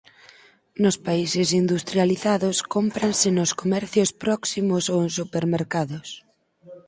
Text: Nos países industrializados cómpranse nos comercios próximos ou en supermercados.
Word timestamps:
Nos 0.83 0.97
países 1.07 1.47
industrializados 1.61 2.57
cómpranse 2.75 3.29
nos 3.37 3.51
comercios 3.61 4.09
próximos 4.23 4.83
ou 4.93 4.97
en 5.05 5.11
supermercados. 5.19 6.07